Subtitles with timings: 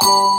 [0.00, 0.38] Hallo,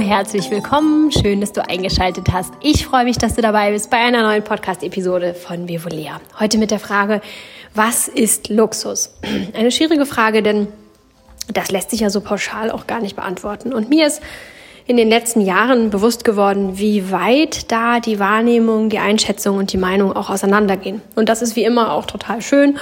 [0.00, 1.12] herzlich willkommen.
[1.12, 2.52] Schön, dass du eingeschaltet hast.
[2.60, 6.20] Ich freue mich, dass du dabei bist bei einer neuen Podcast-Episode von Vivolea.
[6.40, 7.20] Heute mit der Frage,
[7.74, 9.14] was ist Luxus?
[9.54, 10.66] Eine schwierige Frage, denn
[11.46, 13.72] das lässt sich ja so pauschal auch gar nicht beantworten.
[13.72, 14.20] Und mir ist
[14.90, 19.76] in den letzten Jahren bewusst geworden, wie weit da die Wahrnehmung, die Einschätzung und die
[19.76, 21.00] Meinung auch auseinandergehen.
[21.14, 22.76] Und das ist wie immer auch total schön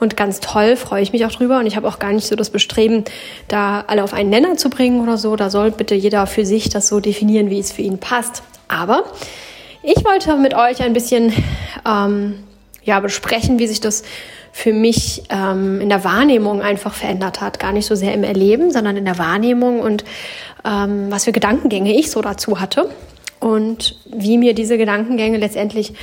[0.00, 1.60] und ganz toll, freue ich mich auch drüber.
[1.60, 3.04] Und ich habe auch gar nicht so das Bestreben,
[3.46, 5.36] da alle auf einen Nenner zu bringen oder so.
[5.36, 8.42] Da soll bitte jeder für sich das so definieren, wie es für ihn passt.
[8.66, 9.04] Aber
[9.84, 11.32] ich wollte mit euch ein bisschen
[11.88, 12.42] ähm,
[12.84, 14.02] ja, besprechen, wie sich das
[14.52, 17.58] für mich ähm, in der Wahrnehmung einfach verändert hat.
[17.58, 20.04] Gar nicht so sehr im Erleben, sondern in der Wahrnehmung und
[20.64, 22.90] ähm, was für Gedankengänge ich so dazu hatte
[23.40, 25.94] und wie mir diese Gedankengänge letztendlich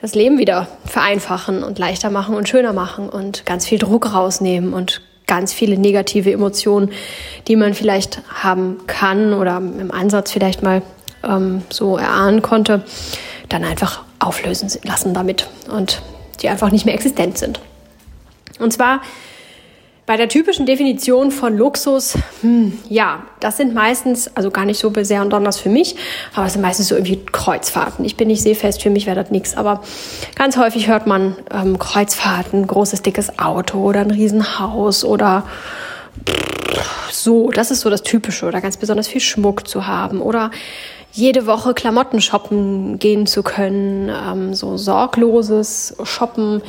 [0.00, 4.72] das Leben wieder vereinfachen und leichter machen und schöner machen und ganz viel Druck rausnehmen
[4.72, 6.90] und ganz viele negative Emotionen,
[7.46, 10.82] die man vielleicht haben kann oder im Ansatz vielleicht mal
[11.22, 12.82] ähm, so erahnen konnte,
[13.48, 16.02] dann einfach auflösen lassen damit und
[16.42, 17.60] die einfach nicht mehr existent sind.
[18.58, 19.00] Und zwar
[20.10, 24.92] bei der typischen Definition von Luxus, hm, ja, das sind meistens, also gar nicht so
[25.02, 25.94] sehr und besonders für mich,
[26.34, 28.04] aber es sind meistens so irgendwie Kreuzfahrten.
[28.04, 29.82] Ich bin nicht seefest, für mich wäre das nichts, aber
[30.34, 35.44] ganz häufig hört man ähm, Kreuzfahrten, großes, dickes Auto oder ein Riesenhaus oder
[37.12, 40.50] so, das ist so das Typische oder ganz besonders viel Schmuck zu haben oder
[41.12, 46.62] jede Woche Klamotten shoppen gehen zu können, ähm, so sorgloses Shoppen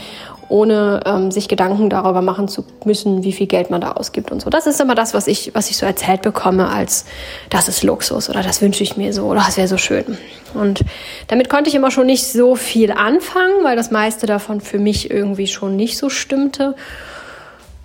[0.51, 4.41] ohne ähm, sich Gedanken darüber machen zu müssen, wie viel Geld man da ausgibt und
[4.41, 4.49] so.
[4.49, 7.05] Das ist immer das, was ich, was ich so erzählt bekomme, als
[7.49, 10.17] das ist Luxus oder das wünsche ich mir so oder das wäre so schön.
[10.53, 10.81] Und
[11.29, 15.09] damit konnte ich immer schon nicht so viel anfangen, weil das meiste davon für mich
[15.09, 16.75] irgendwie schon nicht so stimmte.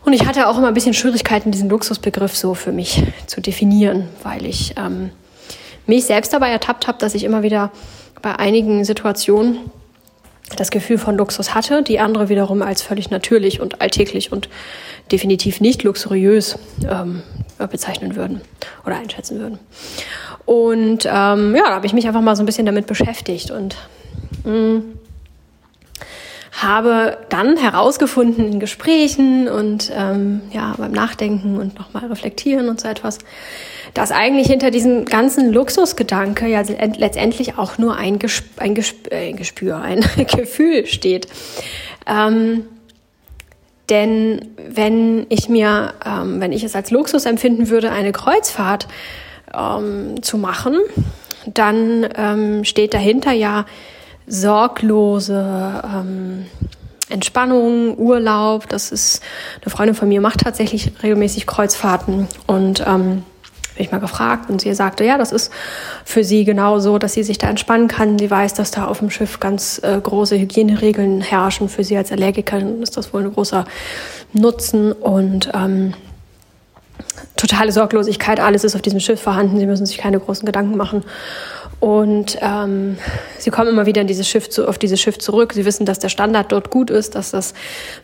[0.04, 4.08] Und ich hatte auch immer ein bisschen Schwierigkeiten, diesen Luxusbegriff so für mich zu definieren,
[4.24, 5.11] weil ich ähm,
[5.86, 7.70] mich selbst dabei ertappt habe, dass ich immer wieder
[8.23, 9.58] bei einigen Situationen
[10.57, 14.48] das Gefühl von Luxus hatte, die andere wiederum als völlig natürlich und alltäglich und
[15.11, 16.58] definitiv nicht luxuriös
[16.89, 17.23] ähm,
[17.70, 18.41] bezeichnen würden
[18.85, 19.58] oder einschätzen würden.
[20.45, 23.77] Und ähm, ja, da habe ich mich einfach mal so ein bisschen damit beschäftigt und
[24.45, 24.98] mh, mm,
[26.62, 32.89] habe dann herausgefunden in Gesprächen und ähm, ja beim Nachdenken und nochmal reflektieren und so
[32.89, 33.18] etwas,
[33.92, 36.62] dass eigentlich hinter diesem ganzen Luxusgedanke ja
[36.96, 40.00] letztendlich auch nur ein, Gesp ein, Gesp äh, ein Gespür, ein
[40.36, 41.28] Gefühl steht.
[42.06, 42.64] Ähm,
[43.90, 48.89] denn wenn ich mir, ähm, wenn ich es als Luxus empfinden würde, eine Kreuzfahrt
[49.55, 50.78] ähm, zu machen,
[51.46, 53.66] dann ähm, steht dahinter ja
[54.27, 56.47] sorglose ähm,
[57.09, 58.69] Entspannung, Urlaub.
[58.69, 59.23] Das ist
[59.63, 63.23] eine Freundin von mir macht tatsächlich regelmäßig Kreuzfahrten und ähm,
[63.77, 65.53] bin ich mal gefragt und sie sagte, ja, das ist
[66.05, 68.19] für sie genau so, dass sie sich da entspannen kann.
[68.19, 71.69] Sie weiß, dass da auf dem Schiff ganz äh, große Hygieneregeln herrschen.
[71.69, 73.67] Für sie als Allergikerin ist das wohl ein großer
[74.33, 75.93] Nutzen und ähm,
[77.37, 78.41] totale Sorglosigkeit.
[78.41, 79.58] Alles ist auf diesem Schiff vorhanden.
[79.58, 81.05] Sie müssen sich keine großen Gedanken machen.
[81.79, 82.97] Und ähm,
[83.39, 85.53] sie kommen immer wieder in dieses Schiff zu, auf dieses Schiff zurück.
[85.53, 87.53] Sie wissen, dass der Standard dort gut ist, dass das,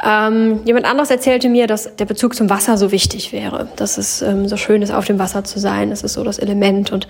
[0.02, 4.20] Ähm, jemand anderes erzählte mir, dass der Bezug zum Wasser so wichtig wäre, dass es
[4.20, 5.90] ähm, so schön ist, auf dem Wasser zu sein.
[5.90, 7.08] Es ist so das Element und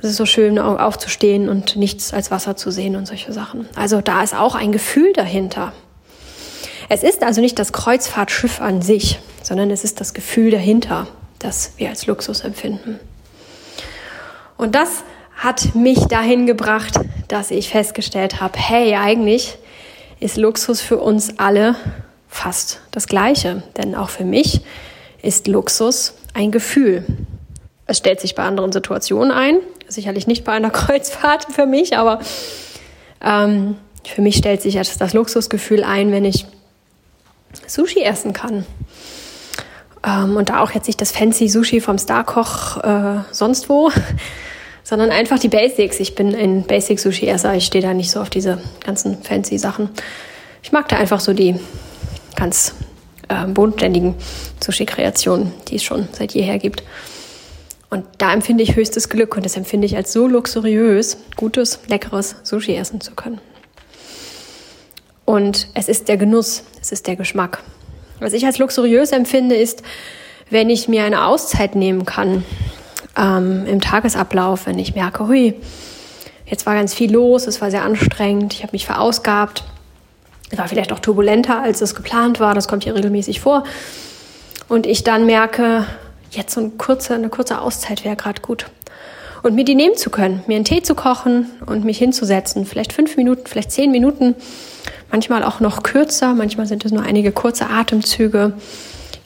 [0.00, 3.66] es ist so schön, aufzustehen und nichts als Wasser zu sehen und solche Sachen.
[3.74, 5.72] Also da ist auch ein Gefühl dahinter.
[6.90, 11.06] Es ist also nicht das Kreuzfahrtschiff an sich, sondern es ist das Gefühl dahinter,
[11.38, 13.00] das wir als Luxus empfinden.
[14.56, 15.02] Und das
[15.36, 16.98] hat mich dahin gebracht,
[17.28, 19.56] dass ich festgestellt habe, hey, eigentlich
[20.20, 21.76] ist Luxus für uns alle
[22.28, 23.62] fast das Gleiche.
[23.76, 24.60] Denn auch für mich
[25.22, 27.04] ist Luxus ein Gefühl.
[27.86, 29.58] Es stellt sich bei anderen Situationen ein,
[29.88, 32.20] sicherlich nicht bei einer Kreuzfahrt für mich, aber
[33.22, 36.46] ähm, für mich stellt sich das Luxusgefühl ein, wenn ich
[37.66, 38.64] Sushi essen kann.
[40.06, 43.90] Ähm, und da auch jetzt nicht das fancy Sushi vom Starkoch äh, sonst wo,
[44.84, 46.00] sondern einfach die Basics.
[46.00, 47.54] Ich bin ein Basic-Sushi-Esser.
[47.54, 49.90] Ich stehe da nicht so auf diese ganzen fancy Sachen.
[50.62, 51.56] Ich mag da einfach so die
[52.38, 52.74] ganz
[53.28, 54.14] äh, bodenständigen
[54.60, 56.82] Sushi-Kreationen, die es schon seit jeher gibt.
[57.90, 62.36] Und da empfinde ich höchstes Glück und das empfinde ich als so luxuriös, gutes, leckeres
[62.42, 63.40] Sushi essen zu können.
[65.24, 67.62] Und es ist der Genuss, es ist der Geschmack.
[68.20, 69.82] Was ich als luxuriös empfinde, ist,
[70.50, 72.44] wenn ich mir eine Auszeit nehmen kann
[73.16, 75.54] ähm, im Tagesablauf, wenn ich merke, hui,
[76.46, 79.64] jetzt war ganz viel los, es war sehr anstrengend, ich habe mich verausgabt,
[80.56, 83.64] war vielleicht auch turbulenter, als es geplant war, das kommt hier regelmäßig vor.
[84.68, 85.86] Und ich dann merke,
[86.30, 88.66] jetzt so eine kurze, eine kurze Auszeit wäre gerade gut.
[89.42, 92.92] Und mir die nehmen zu können, mir einen Tee zu kochen und mich hinzusetzen, vielleicht
[92.92, 94.34] fünf Minuten, vielleicht zehn Minuten,
[95.10, 98.54] manchmal auch noch kürzer, manchmal sind es nur einige kurze Atemzüge,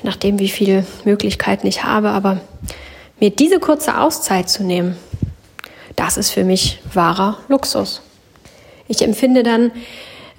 [0.03, 2.11] je nachdem, wie viele Möglichkeiten ich habe.
[2.11, 2.41] Aber
[3.21, 4.97] mir diese kurze Auszeit zu nehmen,
[5.97, 8.03] das ist für mich wahrer Luxus.
[8.89, 9.71] Ich empfinde dann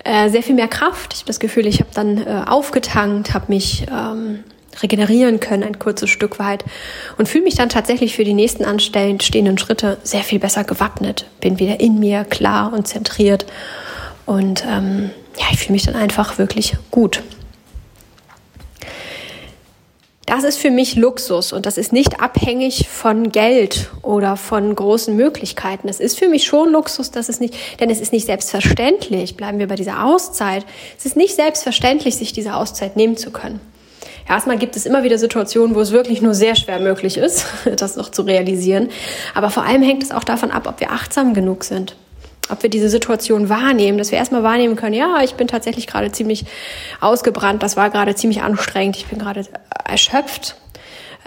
[0.03, 1.13] äh, sehr viel mehr Kraft.
[1.13, 4.43] Ich habe das Gefühl, ich habe dann äh, aufgetankt, habe mich ähm,
[4.81, 6.63] regenerieren können ein kurzes Stück weit
[7.17, 11.25] und fühle mich dann tatsächlich für die nächsten anstehenden Schritte sehr viel besser gewappnet.
[11.41, 13.45] Bin wieder in mir klar und zentriert
[14.25, 17.21] und ähm, ja, ich fühle mich dann einfach wirklich gut.
[20.25, 25.15] Das ist für mich Luxus und das ist nicht abhängig von Geld oder von großen
[25.15, 25.87] Möglichkeiten.
[25.87, 29.35] Das ist für mich schon Luxus, dass es nicht, denn es ist nicht selbstverständlich.
[29.35, 30.65] Bleiben wir bei dieser Auszeit.
[30.97, 33.59] Es ist nicht selbstverständlich, sich diese Auszeit nehmen zu können.
[34.27, 37.45] Erstmal gibt es immer wieder Situationen, wo es wirklich nur sehr schwer möglich ist,
[37.75, 38.89] das noch zu realisieren.
[39.35, 41.97] Aber vor allem hängt es auch davon ab, ob wir achtsam genug sind
[42.49, 46.11] ob wir diese Situation wahrnehmen, dass wir erstmal wahrnehmen können, ja, ich bin tatsächlich gerade
[46.11, 46.45] ziemlich
[46.99, 49.45] ausgebrannt, das war gerade ziemlich anstrengend, ich bin gerade
[49.85, 50.55] erschöpft,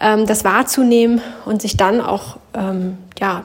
[0.01, 3.45] ähm, das wahrzunehmen und sich dann auch, ähm, ja,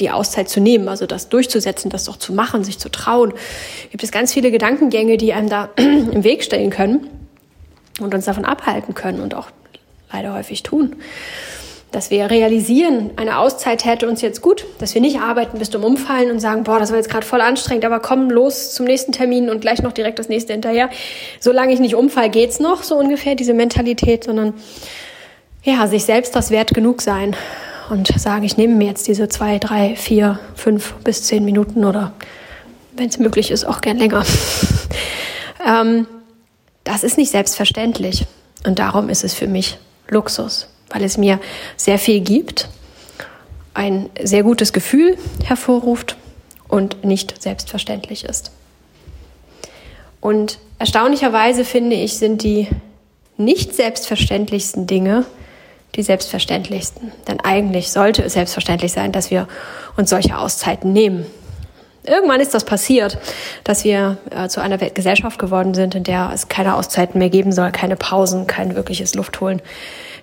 [0.00, 3.34] die Auszeit zu nehmen, also das durchzusetzen, das doch zu machen, sich zu trauen.
[3.90, 7.06] Gibt es ganz viele Gedankengänge, die einem da im Weg stehen können
[8.00, 9.48] und uns davon abhalten können und auch
[10.10, 10.96] leider häufig tun
[11.92, 15.82] dass wir realisieren, eine Auszeit hätte uns jetzt gut, dass wir nicht arbeiten bis zum
[15.82, 19.10] Umfallen und sagen, boah, das war jetzt gerade voll anstrengend, aber komm los zum nächsten
[19.10, 20.88] Termin und gleich noch direkt das nächste hinterher.
[21.40, 24.54] Solange ich nicht umfall, geht's noch, so ungefähr, diese Mentalität, sondern
[25.64, 27.34] ja, sich selbst das wert genug sein
[27.90, 32.12] und sagen, ich nehme mir jetzt diese zwei, drei, vier, fünf bis zehn Minuten oder
[32.92, 34.24] wenn es möglich ist, auch gern länger.
[35.66, 36.06] ähm,
[36.84, 38.26] das ist nicht selbstverständlich
[38.64, 39.78] und darum ist es für mich
[40.08, 41.40] Luxus weil es mir
[41.76, 42.68] sehr viel gibt,
[43.74, 46.16] ein sehr gutes Gefühl hervorruft
[46.68, 48.52] und nicht selbstverständlich ist.
[50.20, 52.68] Und erstaunlicherweise finde ich, sind die
[53.36, 55.24] nicht selbstverständlichsten Dinge
[55.96, 57.12] die selbstverständlichsten.
[57.26, 59.48] Denn eigentlich sollte es selbstverständlich sein, dass wir
[59.96, 61.26] uns solche Auszeiten nehmen.
[62.04, 63.18] Irgendwann ist das passiert,
[63.64, 67.52] dass wir äh, zu einer Gesellschaft geworden sind, in der es keine Auszeiten mehr geben
[67.52, 69.60] soll, keine Pausen, kein wirkliches Luftholen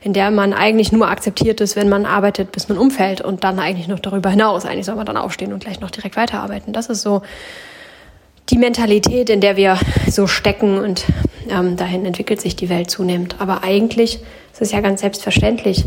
[0.01, 3.59] in der man eigentlich nur akzeptiert ist, wenn man arbeitet, bis man umfällt und dann
[3.59, 4.65] eigentlich noch darüber hinaus.
[4.65, 6.73] Eigentlich soll man dann aufstehen und gleich noch direkt weiterarbeiten.
[6.73, 7.21] Das ist so
[8.49, 9.77] die Mentalität, in der wir
[10.09, 11.05] so stecken und
[11.49, 13.35] ähm, dahin entwickelt sich die Welt zunehmend.
[13.39, 14.19] Aber eigentlich
[14.53, 15.85] ist es ja ganz selbstverständlich,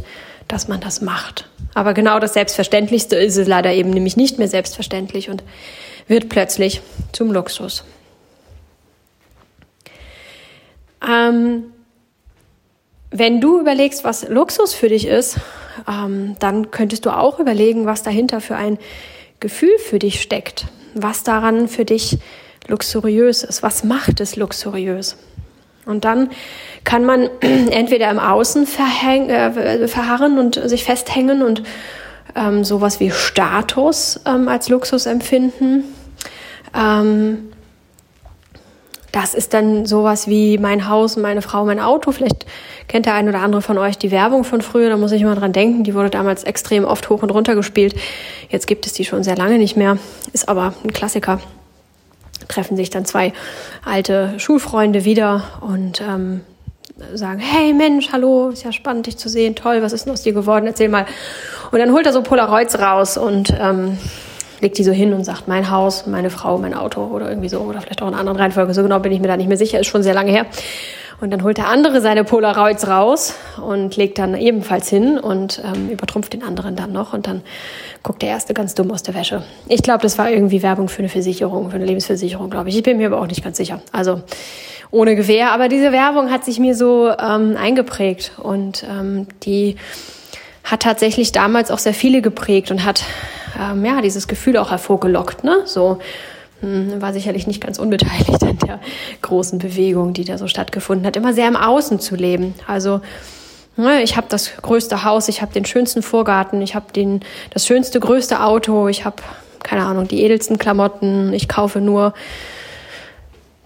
[0.52, 1.48] dass man das macht.
[1.74, 5.42] Aber genau das Selbstverständlichste ist es leider eben nämlich nicht mehr selbstverständlich und
[6.08, 6.80] wird plötzlich
[7.12, 7.84] zum Luxus.
[11.08, 11.64] Ähm,
[13.10, 15.38] wenn du überlegst, was Luxus für dich ist,
[15.88, 18.78] ähm, dann könntest du auch überlegen, was dahinter für ein
[19.38, 22.18] Gefühl für dich steckt, was daran für dich
[22.66, 25.16] luxuriös ist, was macht es luxuriös.
[25.86, 26.30] Und dann
[26.84, 31.62] kann man entweder im Außen äh, verharren und sich festhängen und
[32.36, 35.84] ähm, sowas wie Status ähm, als Luxus empfinden.
[36.74, 37.50] Ähm,
[39.12, 42.12] das ist dann sowas wie mein Haus, meine Frau, mein Auto.
[42.12, 42.46] Vielleicht
[42.86, 45.34] kennt der ein oder andere von euch die Werbung von früher, da muss ich immer
[45.34, 45.82] dran denken.
[45.82, 47.94] Die wurde damals extrem oft hoch und runter gespielt.
[48.48, 49.98] Jetzt gibt es die schon sehr lange nicht mehr,
[50.32, 51.40] ist aber ein Klassiker.
[52.50, 53.32] Treffen sich dann zwei
[53.84, 56.42] alte Schulfreunde wieder und ähm,
[57.14, 60.22] sagen, hey Mensch, hallo, ist ja spannend, dich zu sehen, toll, was ist denn aus
[60.22, 61.06] dir geworden, erzähl mal.
[61.70, 63.98] Und dann holt er so Polaroids raus und ähm,
[64.60, 67.60] legt die so hin und sagt, mein Haus, meine Frau, mein Auto oder irgendwie so,
[67.60, 69.56] oder vielleicht auch in einer anderen Reihenfolge, so genau bin ich mir da nicht mehr
[69.56, 70.46] sicher, ist schon sehr lange her.
[71.20, 75.90] Und dann holt der andere seine Polaroids raus und legt dann ebenfalls hin und ähm,
[75.90, 77.12] übertrumpft den anderen dann noch.
[77.12, 77.42] Und dann
[78.02, 79.42] guckt der Erste ganz dumm aus der Wäsche.
[79.68, 82.76] Ich glaube, das war irgendwie Werbung für eine Versicherung, für eine Lebensversicherung, glaube ich.
[82.76, 83.82] Ich bin mir aber auch nicht ganz sicher.
[83.92, 84.22] Also
[84.90, 85.52] ohne Gewehr.
[85.52, 89.76] Aber diese Werbung hat sich mir so ähm, eingeprägt und ähm, die
[90.64, 93.02] hat tatsächlich damals auch sehr viele geprägt und hat
[93.60, 95.44] ähm, ja dieses Gefühl auch hervorgelockt.
[95.44, 95.62] Ne?
[95.64, 95.98] So
[96.62, 98.80] war sicherlich nicht ganz unbeteiligt an der
[99.22, 102.54] großen Bewegung, die da so stattgefunden hat, immer sehr im Außen zu leben.
[102.66, 103.00] Also
[103.76, 106.86] ne, ich habe das größte Haus, ich habe den schönsten Vorgarten, ich habe
[107.52, 109.16] das schönste, größte Auto, ich habe
[109.62, 112.14] keine Ahnung die edelsten Klamotten, ich kaufe nur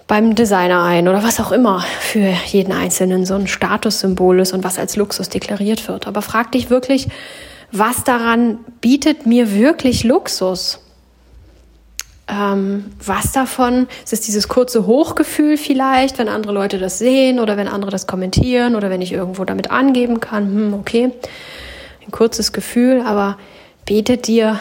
[0.06, 4.62] beim Designer ein oder was auch immer für jeden Einzelnen so ein Statussymbol ist und
[4.62, 6.06] was als Luxus deklariert wird.
[6.06, 7.08] Aber frag dich wirklich,
[7.72, 10.83] was daran bietet mir wirklich Luxus?
[12.26, 17.58] Ähm, was davon ist es dieses kurze Hochgefühl vielleicht, wenn andere Leute das sehen oder
[17.58, 21.10] wenn andere das kommentieren oder wenn ich irgendwo damit angeben kann, hm, okay,
[22.06, 23.36] ein kurzes Gefühl, aber
[23.84, 24.58] bietet dir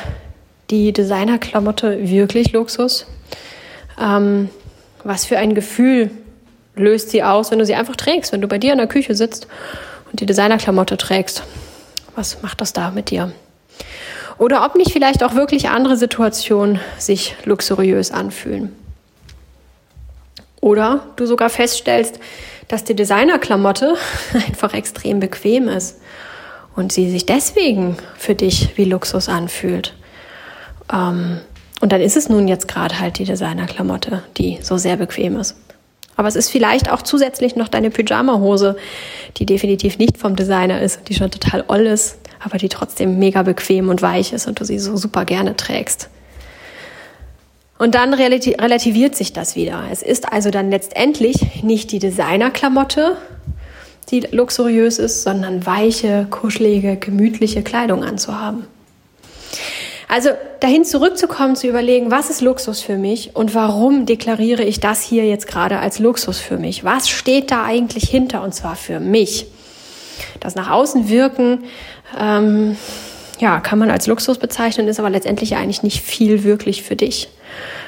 [0.70, 3.06] die Designerklamotte wirklich Luxus?
[4.02, 4.50] Ähm,
[5.06, 6.12] was für ein Gefühl
[6.76, 9.16] löst sie aus, wenn du sie einfach trägst, wenn du bei dir in der Küche
[9.16, 9.48] sitzt
[10.12, 11.44] und die Designerklamotte trägst?
[12.16, 13.32] Was macht das da mit dir?
[14.38, 18.76] Oder ob nicht vielleicht auch wirklich andere Situationen sich luxuriös anfühlen.
[20.62, 22.20] Oder du sogar feststellst,
[22.68, 23.96] dass die Designerklamotte
[24.48, 26.00] einfach extrem bequem ist
[26.76, 29.94] und sie sich deswegen für dich wie Luxus anfühlt.
[30.92, 31.40] Ähm,
[31.82, 35.58] und dann ist es nun jetzt gerade halt die Designerklamotte, die so sehr bequem ist.
[36.16, 38.78] Aber es ist vielleicht auch zusätzlich noch deine Pyjama-Hose,
[39.38, 43.44] die definitiv nicht vom Designer ist, die schon total oll ist, aber die trotzdem mega
[43.44, 46.10] bequem und weich ist und du sie so super gerne trägst.
[47.80, 49.84] Und dann relativiert sich das wieder.
[49.92, 53.18] Es ist also dann letztendlich nicht die Designerklamotte,
[54.10, 58.68] die luxuriös ist, sondern weiche, kuschelige, gemütliche Kleidung anzuhaben.
[60.08, 65.02] Also dahin zurückzukommen, zu überlegen, was ist Luxus für mich und warum deklariere ich das
[65.02, 66.84] hier jetzt gerade als Luxus für mich?
[66.84, 69.48] Was steht da eigentlich hinter und zwar für mich?
[70.44, 71.64] Das nach außen wirken,
[72.20, 72.76] ähm,
[73.40, 77.30] ja, kann man als Luxus bezeichnen, ist aber letztendlich eigentlich nicht viel wirklich für dich.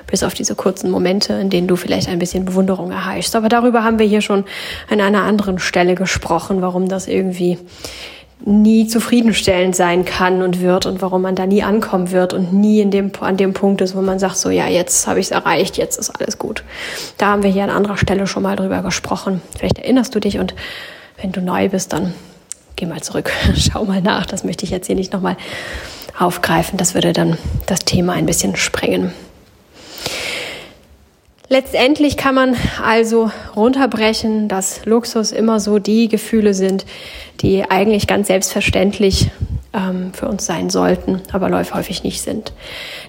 [0.08, 3.36] Bis auf diese kurzen Momente, in denen du vielleicht ein bisschen Bewunderung erheischst.
[3.36, 4.46] Aber darüber haben wir hier schon
[4.90, 7.58] an einer anderen Stelle gesprochen, warum das irgendwie
[8.46, 12.80] nie zufriedenstellend sein kann und wird und warum man da nie ankommen wird und nie
[12.80, 15.32] in dem, an dem Punkt ist, wo man sagt, so ja, jetzt habe ich es
[15.32, 16.64] erreicht, jetzt ist alles gut.
[17.18, 19.42] Da haben wir hier an anderer Stelle schon mal drüber gesprochen.
[19.58, 20.54] Vielleicht erinnerst du dich und
[21.22, 22.14] wenn du neu bist, dann
[22.76, 24.26] geh mal zurück, schau mal nach.
[24.26, 25.38] Das möchte ich jetzt hier nicht nochmal
[26.18, 26.78] aufgreifen.
[26.78, 29.14] Das würde dann das Thema ein bisschen sprengen.
[31.48, 36.86] Letztendlich kann man also runterbrechen, dass Luxus immer so die Gefühle sind,
[37.42, 39.30] die eigentlich ganz selbstverständlich
[39.72, 42.52] ähm, für uns sein sollten, aber häufig nicht sind.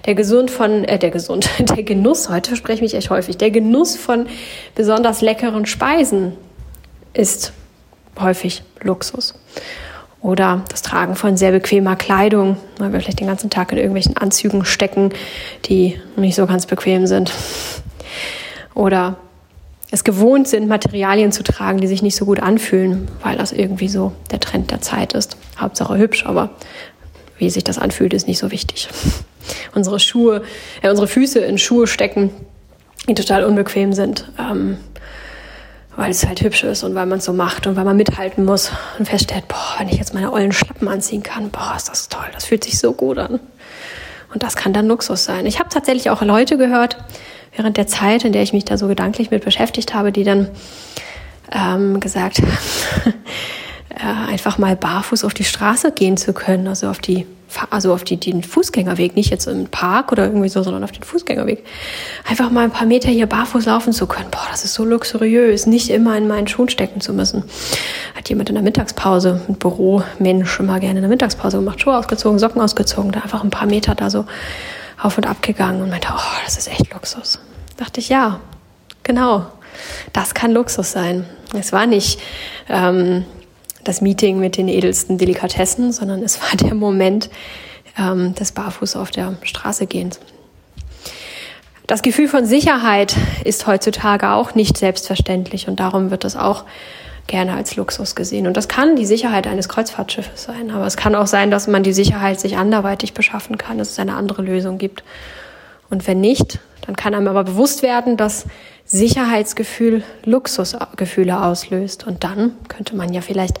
[0.05, 3.49] Der Gesund von, äh, der Gesund, der Genuss, heute spreche ich mich echt häufig, der
[3.49, 4.27] Genuss von
[4.75, 6.33] besonders leckeren Speisen
[7.13, 7.53] ist
[8.21, 9.33] häufig Luxus.
[10.21, 14.17] Oder das Tragen von sehr bequemer Kleidung, weil wir vielleicht den ganzen Tag in irgendwelchen
[14.17, 15.11] Anzügen stecken,
[15.65, 17.31] die nicht so ganz bequem sind
[18.73, 19.17] oder
[19.89, 23.87] es gewohnt sind, Materialien zu tragen, die sich nicht so gut anfühlen, weil das irgendwie
[23.87, 25.37] so der Trend der Zeit ist.
[25.57, 26.51] Hauptsache hübsch, aber
[27.37, 28.89] wie sich das anfühlt, ist nicht so wichtig.
[29.73, 30.43] Unsere Schuhe,
[30.81, 32.31] äh, unsere Füße in Schuhe stecken,
[33.07, 34.77] die total unbequem sind, ähm,
[35.97, 38.45] weil es halt hübsch ist und weil man es so macht und weil man mithalten
[38.45, 42.07] muss und feststellt, boah, wenn ich jetzt meine ollen Schlappen anziehen kann, boah, ist das
[42.07, 43.39] toll, das fühlt sich so gut an.
[44.33, 45.45] Und das kann dann Luxus sein.
[45.47, 46.97] Ich habe tatsächlich auch Leute gehört,
[47.55, 50.49] während der Zeit, in der ich mich da so gedanklich mit beschäftigt habe, die dann
[51.51, 52.39] ähm, gesagt
[53.89, 57.25] äh, einfach mal barfuß auf die Straße gehen zu können, also auf die
[57.69, 61.03] also auf die, den Fußgängerweg, nicht jetzt im Park oder irgendwie so, sondern auf den
[61.03, 61.63] Fußgängerweg.
[62.27, 64.29] Einfach mal ein paar Meter hier barfuß laufen zu können.
[64.31, 67.43] Boah, das ist so luxuriös, nicht immer in meinen Schuhen stecken zu müssen.
[68.15, 72.39] Hat jemand in der Mittagspause, ein Büromensch, immer gerne in der Mittagspause gemacht, Schuhe ausgezogen,
[72.39, 74.25] Socken ausgezogen, da einfach ein paar Meter da so
[75.01, 77.39] auf und ab gegangen und meinte, oh, das ist echt Luxus.
[77.77, 78.39] Dachte ich, ja,
[79.03, 79.45] genau,
[80.13, 81.25] das kann Luxus sein.
[81.53, 82.19] Es war nicht
[82.67, 83.25] ähm,
[83.87, 87.29] das Meeting mit den edelsten Delikatessen, sondern es war der Moment
[87.97, 90.19] ähm, des Barfuß auf der Straße gehens.
[91.87, 93.15] Das Gefühl von Sicherheit
[93.45, 96.65] ist heutzutage auch nicht selbstverständlich und darum wird das auch
[97.27, 98.45] gerne als Luxus gesehen.
[98.47, 101.83] Und das kann die Sicherheit eines Kreuzfahrtschiffes sein, aber es kann auch sein, dass man
[101.83, 105.03] die Sicherheit sich anderweitig beschaffen kann, dass es eine andere Lösung gibt.
[105.89, 108.45] Und wenn nicht, dann kann einem aber bewusst werden, dass
[108.87, 112.07] Sicherheitsgefühl Luxusgefühle auslöst.
[112.07, 113.59] Und dann könnte man ja vielleicht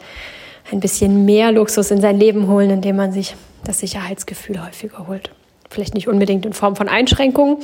[0.71, 5.29] ein bisschen mehr Luxus in sein Leben holen, indem man sich das Sicherheitsgefühl häufiger holt.
[5.69, 7.57] Vielleicht nicht unbedingt in Form von Einschränkungen.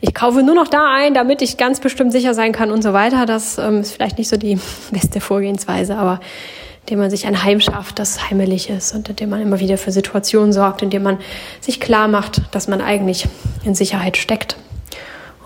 [0.00, 2.94] Ich kaufe nur noch da ein, damit ich ganz bestimmt sicher sein kann und so
[2.94, 3.26] weiter.
[3.26, 4.58] Das ähm, ist vielleicht nicht so die
[4.90, 6.20] beste Vorgehensweise, aber
[6.80, 9.92] indem man sich ein Heim schafft, das heimelig ist und indem man immer wieder für
[9.92, 11.18] Situationen sorgt, indem man
[11.60, 13.26] sich klar macht, dass man eigentlich
[13.64, 14.56] in Sicherheit steckt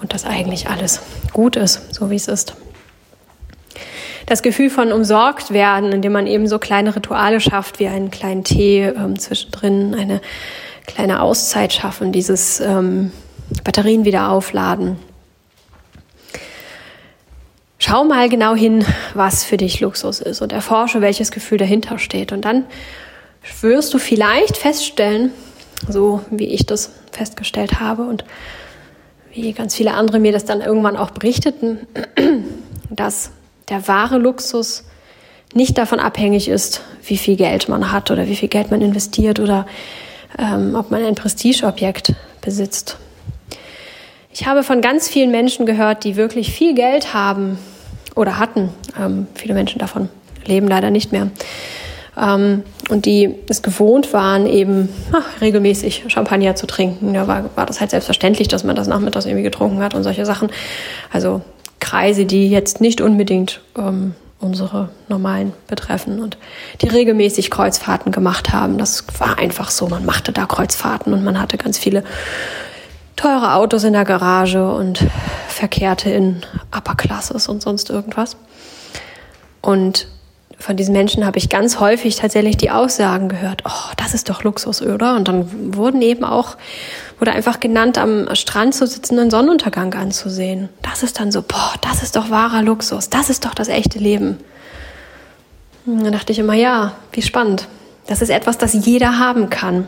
[0.00, 1.00] und dass eigentlich alles
[1.32, 2.54] gut ist, so wie es ist.
[4.26, 8.44] Das Gefühl von umsorgt werden, indem man eben so kleine Rituale schafft, wie einen kleinen
[8.44, 10.20] Tee ähm, zwischendrin, eine
[10.86, 13.10] kleine Auszeit schaffen, dieses ähm,
[13.64, 14.98] Batterien wieder aufladen.
[17.78, 22.32] Schau mal genau hin, was für dich Luxus ist und erforsche, welches Gefühl dahinter steht.
[22.32, 22.64] Und dann
[23.62, 25.30] wirst du vielleicht feststellen,
[25.88, 28.24] so wie ich das festgestellt habe und
[29.32, 31.86] wie ganz viele andere mir das dann irgendwann auch berichteten,
[32.90, 33.30] dass
[33.68, 34.84] der wahre Luxus
[35.54, 39.40] nicht davon abhängig ist, wie viel Geld man hat oder wie viel Geld man investiert
[39.40, 39.66] oder
[40.38, 42.98] ähm, ob man ein Prestigeobjekt besitzt.
[44.30, 47.58] Ich habe von ganz vielen Menschen gehört, die wirklich viel Geld haben
[48.14, 48.70] oder hatten.
[48.98, 50.10] Ähm, viele Menschen davon
[50.44, 51.30] leben leider nicht mehr.
[52.20, 57.14] Ähm, und die es gewohnt waren, eben ach, regelmäßig Champagner zu trinken.
[57.14, 60.26] Da war, war das halt selbstverständlich, dass man das nachmittags irgendwie getrunken hat und solche
[60.26, 60.50] Sachen.
[61.12, 61.42] Also
[61.80, 66.38] Kreise, die jetzt nicht unbedingt ähm, unsere normalen betreffen und
[66.80, 68.78] die regelmäßig Kreuzfahrten gemacht haben.
[68.78, 69.88] Das war einfach so.
[69.88, 72.04] Man machte da Kreuzfahrten und man hatte ganz viele
[73.16, 75.04] teure Autos in der Garage und
[75.48, 76.42] verkehrte in
[76.74, 78.36] Upper Classes und sonst irgendwas.
[79.60, 80.06] Und
[80.58, 84.42] von diesen Menschen habe ich ganz häufig tatsächlich die Aussagen gehört, oh, das ist doch
[84.42, 85.14] Luxus, oder?
[85.14, 86.56] Und dann wurden eben auch,
[87.18, 90.68] wurde einfach genannt, am Strand zu sitzen, einen Sonnenuntergang anzusehen.
[90.82, 94.00] Das ist dann so, boah, das ist doch wahrer Luxus, das ist doch das echte
[94.00, 94.38] Leben.
[95.86, 97.68] Und dann dachte ich immer, ja, wie spannend.
[98.08, 99.86] Das ist etwas, das jeder haben kann,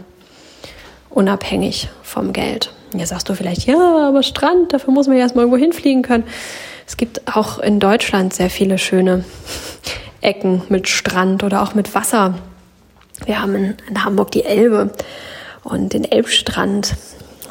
[1.08, 2.72] unabhängig vom Geld.
[2.94, 6.24] Jetzt sagst du vielleicht, ja, aber Strand, dafür muss man ja erstmal irgendwo hinfliegen können.
[6.86, 9.24] Es gibt auch in Deutschland sehr viele schöne
[10.20, 12.34] Ecken mit Strand oder auch mit Wasser.
[13.24, 14.90] Wir haben in, Hamburg die Elbe
[15.62, 16.96] und den Elbstrand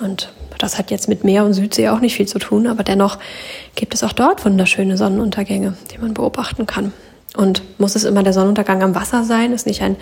[0.02, 3.18] und das hat jetzt mit Meer und Südsee auch nicht viel zu tun, aber dennoch
[3.76, 6.92] gibt es auch dort wunderschöne Sonnenuntergänge, die man beobachten kann.
[7.36, 9.54] Und muss es immer der Sonnenuntergang am Wasser sein?
[9.54, 9.96] Ist nicht ein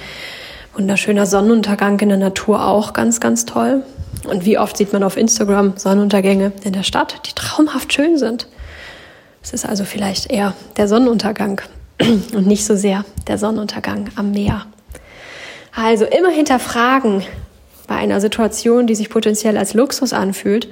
[0.73, 3.83] wunderschöner Sonnenuntergang in der Natur auch ganz, ganz toll?
[4.23, 8.47] Und wie oft sieht man auf Instagram Sonnenuntergänge in der Stadt, die traumhaft schön sind?
[9.43, 11.61] Es ist also vielleicht eher der Sonnenuntergang
[12.33, 14.65] und nicht so sehr der Sonnenuntergang am Meer.
[15.75, 17.23] Also immer hinterfragen
[17.87, 20.67] bei einer Situation, die sich potenziell als Luxus anfühlt,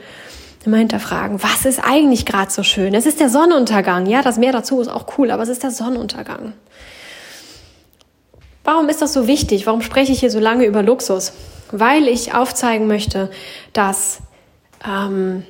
[0.66, 2.94] immer hinterfragen, was ist eigentlich gerade so schön?
[2.96, 4.08] Es ist der Sonnenuntergang.
[4.08, 6.54] Ja, das Meer dazu ist auch cool, aber es ist der Sonnenuntergang.
[8.64, 9.68] Warum ist das so wichtig?
[9.68, 11.34] Warum spreche ich hier so lange über Luxus?
[11.72, 13.30] Weil ich aufzeigen möchte,
[13.74, 14.20] dass
[14.84, 15.44] ähm,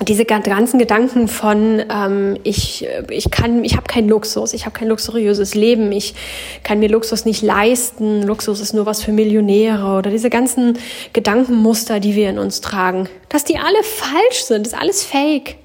[0.00, 4.88] diese ganzen Gedanken von ähm, ich ich kann ich habe keinen Luxus ich habe kein
[4.88, 6.14] luxuriöses Leben ich
[6.62, 10.78] kann mir Luxus nicht leisten Luxus ist nur was für Millionäre oder diese ganzen
[11.12, 15.56] Gedankenmuster die wir in uns tragen dass die alle falsch sind ist alles Fake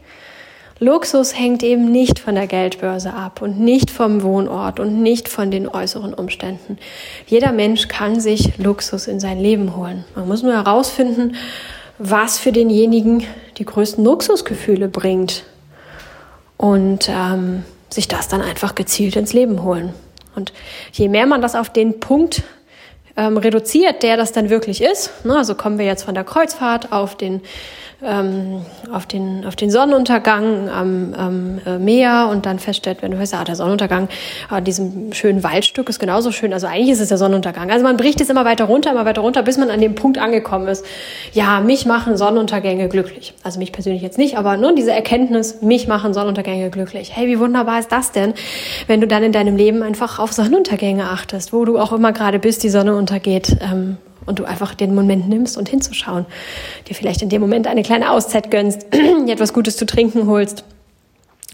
[0.79, 5.49] Luxus hängt eben nicht von der Geldbörse ab und nicht vom Wohnort und nicht von
[5.49, 6.77] den äußeren Umständen.
[7.25, 10.03] Jeder Mensch kann sich Luxus in sein Leben holen.
[10.13, 11.35] Man muss nur herausfinden,
[12.09, 13.23] was für denjenigen
[13.57, 15.43] die größten Luxusgefühle bringt
[16.57, 19.93] und ähm, sich das dann einfach gezielt ins Leben holen.
[20.35, 20.51] Und
[20.91, 22.43] je mehr man das auf den Punkt
[23.15, 26.91] ähm, reduziert, der das dann wirklich ist, ne, also kommen wir jetzt von der Kreuzfahrt
[26.91, 27.41] auf den
[28.05, 33.17] ähm, auf, den, auf den Sonnenuntergang am, am äh, Meer und dann feststellt, wenn du
[33.17, 34.09] hörst, ah, der Sonnenuntergang
[34.49, 36.53] an diesem schönen Waldstück ist genauso schön.
[36.53, 37.71] Also eigentlich ist es der Sonnenuntergang.
[37.71, 40.17] Also man bricht es immer weiter runter, immer weiter runter, bis man an dem Punkt
[40.17, 40.85] angekommen ist.
[41.33, 43.33] Ja, mich machen Sonnenuntergänge glücklich.
[43.43, 47.15] Also mich persönlich jetzt nicht, aber nur diese Erkenntnis, mich machen Sonnenuntergänge glücklich.
[47.15, 48.33] Hey, wie wunderbar ist das denn,
[48.87, 52.39] wenn du dann in deinem Leben einfach auf Sonnenuntergänge achtest, wo du auch immer gerade
[52.39, 53.57] bist, die Sonne untergeht.
[53.61, 56.25] Ähm, und du einfach den Moment nimmst und hinzuschauen,
[56.87, 60.63] dir vielleicht in dem Moment eine kleine Auszeit gönnst, dir etwas Gutes zu trinken holst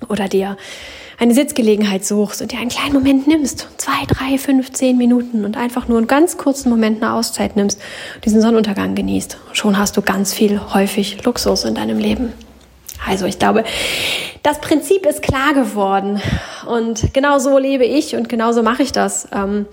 [0.07, 0.57] oder dir
[1.19, 5.57] eine Sitzgelegenheit suchst und dir einen kleinen Moment nimmst, zwei, drei, fünf, zehn Minuten und
[5.57, 7.81] einfach nur einen ganz kurzen Moment eine Auszeit nimmst,
[8.23, 9.37] diesen Sonnenuntergang genießt.
[9.51, 12.31] Schon hast du ganz viel häufig Luxus in deinem Leben.
[13.05, 13.65] Also ich glaube,
[14.43, 16.21] das Prinzip ist klar geworden
[16.67, 19.27] und genau so lebe ich und genau so mache ich das.
[19.33, 19.65] Ähm,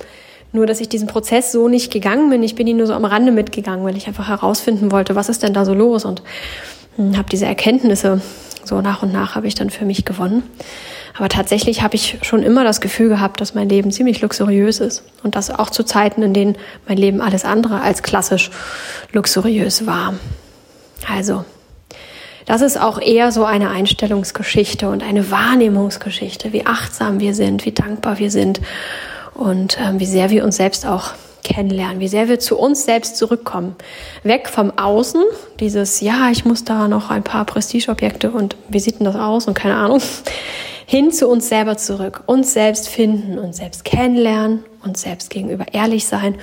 [0.56, 2.42] nur, dass ich diesen Prozess so nicht gegangen bin.
[2.42, 5.44] Ich bin ihn nur so am Rande mitgegangen, weil ich einfach herausfinden wollte, was ist
[5.44, 6.04] denn da so los.
[6.04, 6.22] Und
[6.96, 8.20] hm, habe diese Erkenntnisse
[8.64, 10.42] so nach und nach habe ich dann für mich gewonnen.
[11.16, 15.04] Aber tatsächlich habe ich schon immer das Gefühl gehabt, dass mein Leben ziemlich luxuriös ist.
[15.22, 16.56] Und das auch zu Zeiten, in denen
[16.88, 18.50] mein Leben alles andere als klassisch
[19.12, 20.14] luxuriös war.
[21.08, 21.44] Also,
[22.44, 27.72] das ist auch eher so eine Einstellungsgeschichte und eine Wahrnehmungsgeschichte, wie achtsam wir sind, wie
[27.72, 28.60] dankbar wir sind
[29.36, 31.12] und äh, wie sehr wir uns selbst auch
[31.46, 33.76] kennenlernen, wie sehr wir zu uns selbst zurückkommen.
[34.24, 35.22] Weg vom Außen,
[35.60, 39.46] dieses, ja, ich muss da noch ein paar Prestigeobjekte und wie sieht denn das aus
[39.46, 40.00] und keine Ahnung,
[40.86, 46.06] hin zu uns selber zurück, uns selbst finden, uns selbst kennenlernen, uns selbst gegenüber ehrlich
[46.06, 46.36] sein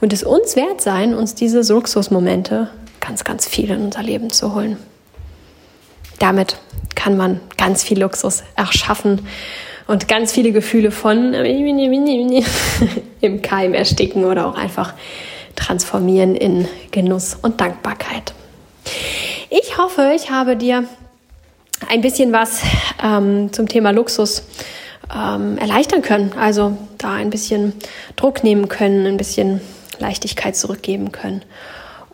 [0.00, 2.68] und es uns wert sein, uns diese Luxusmomente
[3.00, 4.76] ganz, ganz viel in unser Leben zu holen.
[6.18, 6.56] Damit
[6.96, 9.20] kann man ganz viel Luxus erschaffen
[9.88, 11.34] und ganz viele Gefühle von
[13.20, 14.94] im Keim ersticken oder auch einfach
[15.56, 18.32] transformieren in Genuss und Dankbarkeit.
[19.50, 20.84] Ich hoffe, ich habe dir
[21.88, 22.62] ein bisschen was
[23.02, 24.44] ähm, zum Thema Luxus
[25.12, 26.32] ähm, erleichtern können.
[26.38, 27.72] Also da ein bisschen
[28.14, 29.62] Druck nehmen können, ein bisschen
[29.98, 31.42] Leichtigkeit zurückgeben können.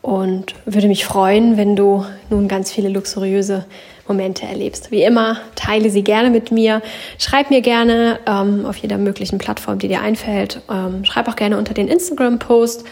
[0.01, 3.65] Und würde mich freuen, wenn du nun ganz viele luxuriöse
[4.09, 4.91] Momente erlebst.
[4.91, 6.83] Wie immer, teile sie gerne mit mir.
[7.19, 10.61] Schreib mir gerne ähm, auf jeder möglichen Plattform, die dir einfällt.
[10.71, 12.85] Ähm, schreib auch gerne unter den Instagram-Post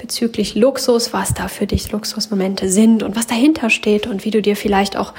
[0.00, 4.40] bezüglich Luxus, was da für dich Luxusmomente sind und was dahinter steht und wie du
[4.40, 5.12] dir vielleicht auch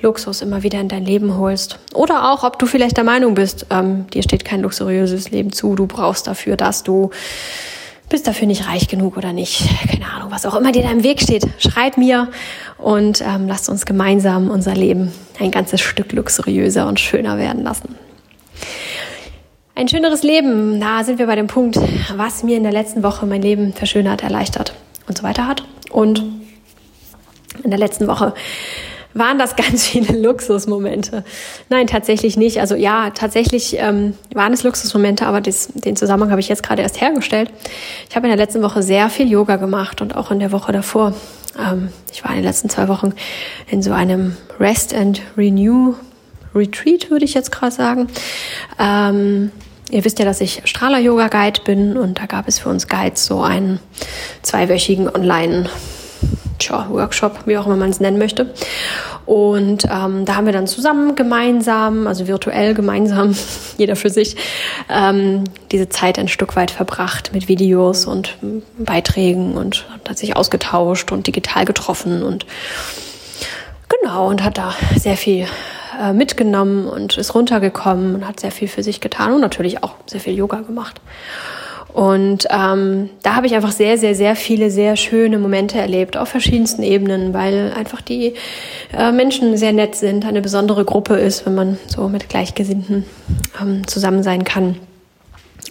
[0.00, 1.78] Luxus immer wieder in dein Leben holst.
[1.94, 5.74] Oder auch, ob du vielleicht der Meinung bist, ähm, dir steht kein luxuriöses Leben zu,
[5.74, 7.10] du brauchst dafür, dass du
[8.12, 9.64] bist dafür nicht reich genug oder nicht.
[9.90, 11.46] Keine Ahnung, was auch immer dir da im Weg steht.
[11.58, 12.28] Schreib mir
[12.76, 17.96] und ähm, lasst uns gemeinsam unser Leben ein ganzes Stück luxuriöser und schöner werden lassen.
[19.74, 21.78] Ein schöneres Leben, da sind wir bei dem Punkt,
[22.14, 24.74] was mir in der letzten Woche mein Leben verschönert, erleichtert
[25.08, 25.64] und so weiter hat.
[25.90, 26.22] Und
[27.64, 28.34] in der letzten Woche
[29.14, 31.24] waren das ganz viele Luxusmomente.
[31.68, 32.60] Nein, tatsächlich nicht.
[32.60, 36.82] Also ja, tatsächlich ähm, waren es Luxusmomente, aber das, den Zusammenhang habe ich jetzt gerade
[36.82, 37.50] erst hergestellt.
[38.08, 40.72] Ich habe in der letzten Woche sehr viel Yoga gemacht und auch in der Woche
[40.72, 41.14] davor.
[41.58, 43.12] Ähm, ich war in den letzten zwei Wochen
[43.68, 45.94] in so einem Rest and Renew
[46.54, 48.08] Retreat, würde ich jetzt gerade sagen.
[48.78, 49.50] Ähm,
[49.92, 52.88] Ihr wisst ja, dass ich Strahler Yoga Guide bin und da gab es für uns
[52.88, 53.78] Guides so einen
[54.40, 55.68] zweiwöchigen Online
[56.62, 58.52] tja, Workshop, wie auch immer man es nennen möchte.
[59.26, 63.34] Und ähm, da haben wir dann zusammen gemeinsam, also virtuell gemeinsam,
[63.78, 64.36] jeder für sich,
[64.88, 68.36] ähm, diese Zeit ein Stück weit verbracht mit Videos und
[68.78, 72.46] Beiträgen und hat sich ausgetauscht und digital getroffen und
[73.88, 75.46] genau und hat da sehr viel
[76.00, 79.94] äh, mitgenommen und ist runtergekommen und hat sehr viel für sich getan und natürlich auch
[80.06, 81.00] sehr viel Yoga gemacht.
[81.92, 86.28] Und ähm, da habe ich einfach sehr, sehr, sehr viele sehr schöne Momente erlebt auf
[86.28, 88.34] verschiedensten Ebenen, weil einfach die
[88.96, 93.04] äh, Menschen sehr nett sind, eine besondere Gruppe ist, wenn man so mit Gleichgesinnten
[93.60, 94.76] ähm, zusammen sein kann.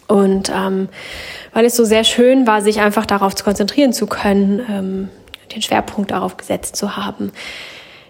[0.08, 0.90] Und ähm,
[1.54, 5.10] weil es so sehr schön war, sich einfach darauf zu konzentrieren zu können, ähm,
[5.56, 7.32] den Schwerpunkt darauf gesetzt zu haben,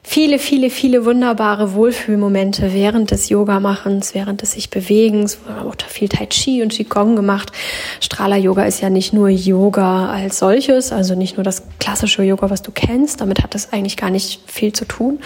[0.04, 5.40] viele, viele, viele wunderbare Wohlfühlmomente während des Yogamachens, während des sich Bewegens.
[5.46, 7.52] Wir haben auch viel Tai Chi und Qigong gemacht.
[8.00, 12.50] Strahler Yoga ist ja nicht nur Yoga als solches, also nicht nur das klassische Yoga,
[12.50, 13.22] was du kennst.
[13.22, 15.20] Damit hat das eigentlich gar nicht viel zu tun.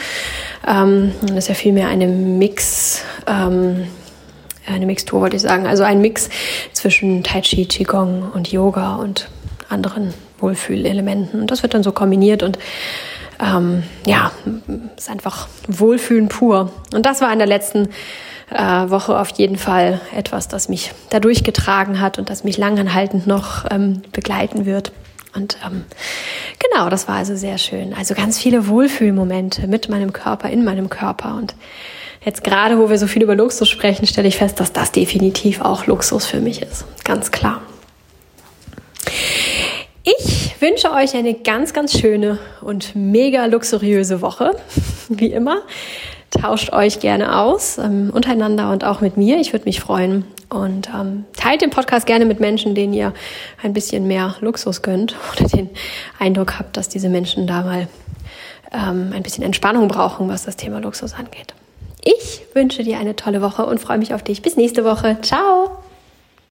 [0.68, 3.88] Ähm, das ist ja vielmehr eine Mix, ähm,
[4.68, 6.30] eine Mixtur wollte ich sagen, also ein Mix
[6.74, 9.30] zwischen Tai Chi, Qigong und Yoga und
[9.70, 11.40] anderen Wohlfühlelementen.
[11.40, 12.58] Und das wird dann so kombiniert und
[13.40, 14.32] ähm, ja,
[14.98, 16.72] ist einfach Wohlfühlen pur.
[16.94, 17.90] Und das war in der letzten
[18.52, 23.28] äh, Woche auf jeden Fall etwas, das mich dadurch getragen hat und das mich langanhaltend
[23.28, 24.92] noch ähm, begleiten wird.
[25.36, 25.84] Und ähm,
[26.60, 27.94] genau, das war also sehr schön.
[27.94, 31.36] Also ganz viele Wohlfühlmomente mit meinem Körper, in meinem Körper.
[31.36, 31.56] Und
[32.24, 35.60] jetzt gerade, wo wir so viel über Luxus sprechen, stelle ich fest, dass das definitiv
[35.60, 36.86] auch Luxus für mich ist.
[37.04, 37.62] Ganz klar.
[40.66, 44.56] Ich wünsche euch eine ganz, ganz schöne und mega luxuriöse Woche.
[45.10, 45.62] Wie immer.
[46.32, 49.40] Tauscht euch gerne aus, ähm, untereinander und auch mit mir.
[49.40, 50.26] Ich würde mich freuen.
[50.50, 53.14] Und ähm, teilt den Podcast gerne mit Menschen, denen ihr
[53.62, 55.70] ein bisschen mehr Luxus gönnt oder den
[56.18, 57.88] Eindruck habt, dass diese Menschen da mal
[58.74, 61.54] ähm, ein bisschen Entspannung brauchen, was das Thema Luxus angeht.
[62.04, 64.42] Ich wünsche dir eine tolle Woche und freue mich auf dich.
[64.42, 65.20] Bis nächste Woche.
[65.22, 65.85] Ciao!